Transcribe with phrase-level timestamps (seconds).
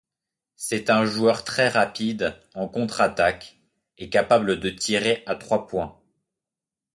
[0.55, 3.59] C'est un joueur très rapide en contre-attaque,
[3.99, 6.01] et capable de tirer à trois points.